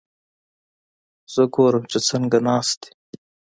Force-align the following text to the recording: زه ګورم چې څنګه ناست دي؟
زه 1.33 1.43
ګورم 1.55 1.83
چې 1.91 1.97
څنګه 2.09 2.37
ناست 2.47 2.79
دي؟ 2.83 2.91